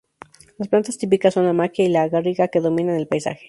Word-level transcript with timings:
Las 0.57 0.67
plantas 0.67 0.97
típicas 0.97 1.35
son 1.35 1.45
la 1.45 1.53
maquia 1.53 1.85
y 1.85 1.89
la 1.89 2.07
garriga, 2.07 2.47
que 2.47 2.59
dominan 2.59 2.95
el 2.95 3.07
paisaje. 3.07 3.39